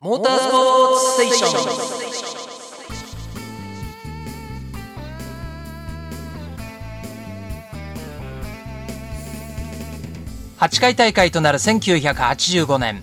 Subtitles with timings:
[0.00, 1.88] モータースポーツステーション。
[10.56, 13.02] 8回大会となる1985年。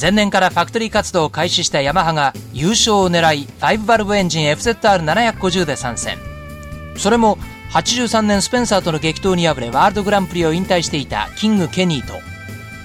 [0.00, 6.18] 前年からファクトリー活動を開始したヤマハが優勝を狙い5バルブエンジン FZR750 で参戦。
[6.96, 7.36] それも
[7.72, 12.14] 83年スペンサーとの激闘に敗れワールドグランプリを引退していたキング・ケニーと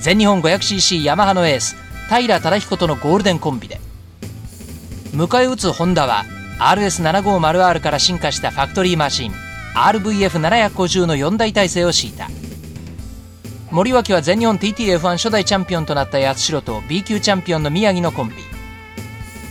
[0.00, 3.80] 全日本 500cc ヤマハのエース平忠彦とのゴールデンコンビで。
[5.12, 6.24] 迎え撃つホンダは
[6.58, 9.32] RS750R から進化したファクトリーマシン
[9.74, 12.28] RVF750 の4大体制を敷いた。
[13.70, 18.36] 森脇は全日本 TTF1 初代チャンピオンとなった八代と B 級チャンピオンの宮城のコンビ。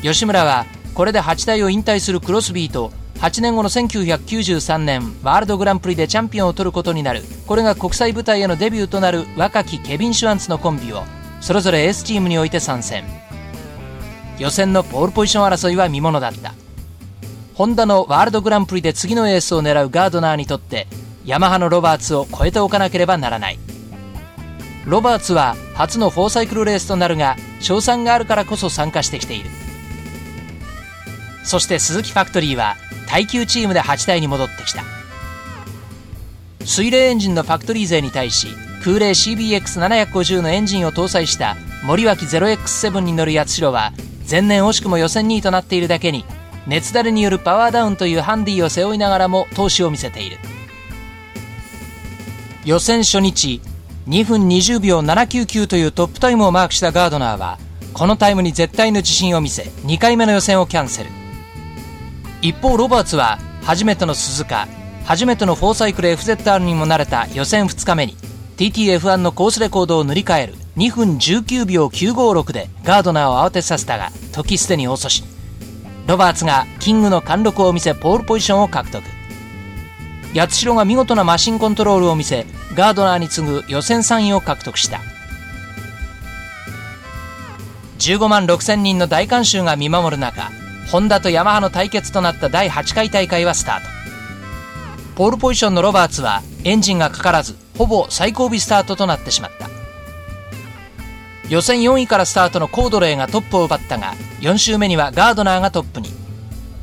[0.02, 0.66] 吉村は
[0.96, 7.22] これで8代を引退するクロスビーと8年後の1993年ワールドグランプリでチャンピオンを取ることになる。
[7.46, 11.04] これが国際舞台へのデビューとなる若きケビン・シュワンツのコンビを
[11.42, 13.04] それぞれエースチームにおいて参戦。
[14.40, 16.54] 予選のポールポジション争いは見ものだった。
[17.56, 20.88] ホンダのワールドグランプリで次のエースを狙うガードナーにとって
[21.26, 23.60] ヤマハのロバーツを超えておかなければならない。
[24.86, 29.50] ロバーツは初のフォーサイクルレースとなるが賞賛があるからこそ参加してきている。
[31.44, 32.76] そして鈴木ファクトリーは
[33.08, 34.84] 耐久チームで8台に戻ってきた。
[36.64, 38.50] 水冷エンジンのファクトリー勢に対し
[38.88, 43.92] 空冷 CBX750 のエンジンを搭載した森脇 0X7 に乗る八代は
[44.30, 46.24] 前年惜しくも予選2位となっているだけに
[46.68, 50.38] 熱だれによるパワーダウンというハンディを背負いながらも闘志を見せている。
[52.64, 53.60] 予選初日
[54.08, 57.60] 2分20秒799というトップタイムをマークしたガードナーは
[57.94, 61.10] このタイムに絶対の自信を見せ2回目の予選をキャンセル。
[62.42, 64.66] 一方ロバーツは初めての鈴鹿
[65.04, 68.16] 初めてのフォーサイクル FZR にも慣れた予選2日目に
[68.58, 70.56] TTF1 のコースレコードを塗り替える。
[70.78, 75.24] 2分19秒956でガードナーを慌てさせたが時すでに遅し。
[76.08, 79.04] ロバーツがキングの貫禄を見せポールポジションを獲得。
[80.34, 85.02] 八代が見事なマシンコントロールを見せガードナーに次ぐ予選3位を獲得した。
[88.00, 90.52] 15万6000人の大観衆が見守る中
[90.92, 93.88] ホンダとヤマハの対決となった第8回大会はスタート。
[95.16, 99.70] ポールポジションのロバーツはエンジンがかからずほぼ最後尾スタートとなってしまった。
[101.50, 106.10] 予選4位からスタートのコードレーがトップを奪ったが4周目にはガードナーがトップに。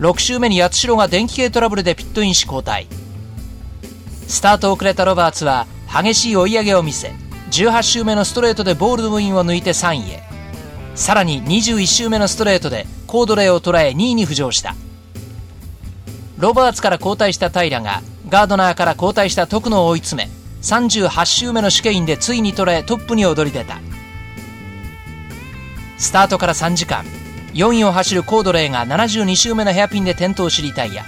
[0.00, 2.86] 6周目に八代が電気系トラブルでピットインし交代。
[4.26, 7.12] スタート遅れたロバーツは激しい追い上げを見せ
[7.50, 10.22] 18周目のストレートでボールドウィンを抜いて3位へ。
[10.94, 14.74] さらに21周目のストレートでコードレーを捉え2位に浮上した。
[16.38, 23.80] ロバーツから交代した平がガードナーから交代した徳野を追い詰め38周目のシュケインでついに捉えトップに躍り出た。
[25.98, 27.04] スタートから3時間。
[27.52, 31.04] 4位を走るコードレーが72周目のヘアピンで転倒しリタイア。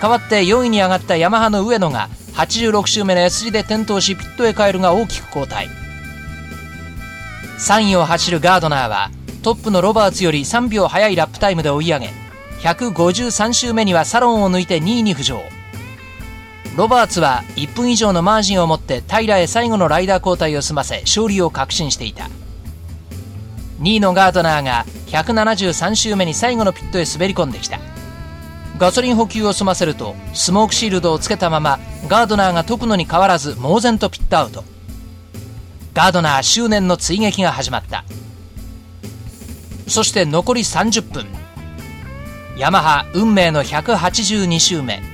[0.00, 5.66] 代わって4位に上がったヤマハの上野が86周目の S 字で転倒しピットへ帰るが大きく後退。
[7.58, 9.10] 3位を走るガードナーは
[9.42, 12.10] トップのロバーツより3秒早いラップタイムで追い上げ
[12.60, 15.42] 153周目にはサロンを抜いて2位に浮上。
[16.76, 22.28] ロバーツは1分以上のマージンを持って平へ最後のライダー交代を済ませ勝利を確信していた。
[23.80, 27.78] 2位のガードナーが173周目に最後のピットへ滑り込んできた。
[28.76, 34.64] ガソリン補給を済ませるとスモークシールドをつけたままガードナーが解くのに変わらず猛然とピットアウト。
[35.92, 38.04] ガードナー執念の追撃が始まった。
[39.86, 41.26] そして残り30分。
[42.58, 45.13] ヤマハ運命の182周目。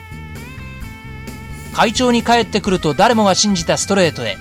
[1.74, 4.36] 会長に帰ってくると誰もが信じたストレートへ。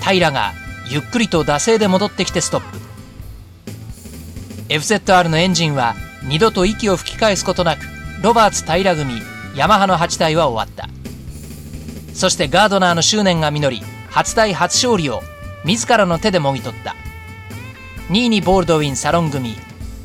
[0.00, 0.52] 平が
[0.88, 2.78] ゆっくりと惰性で戻ってきてストップ。
[4.68, 5.94] FZR のエンジンは
[6.24, 7.80] 二度と息を吹き返すことなく
[8.22, 9.20] ロバーツ平組
[9.54, 10.88] ヤマハの8台は終わった。
[12.14, 15.22] そしてガードナーの執念が実り初台初勝利を
[15.64, 16.96] 自らの手でもぎ取った。
[18.08, 19.54] 2位にボールドウィンサロン組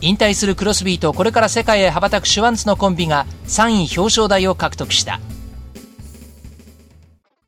[0.01, 5.19] 引退するクロスビーとこれから世界へ羽ばたくシュワンツのコンビが3位表彰台を獲得した。